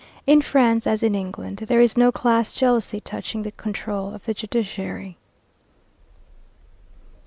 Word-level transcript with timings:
In 0.25 0.41
France, 0.41 0.87
as 0.87 1.03
in 1.03 1.13
England, 1.13 1.57
there 1.57 1.79
is 1.79 1.95
no 1.95 2.11
class 2.11 2.53
jealousy 2.53 2.99
touching 2.99 3.43
the 3.43 3.51
control 3.51 4.15
of 4.15 4.25
the 4.25 4.33
judiciary. 4.33 5.15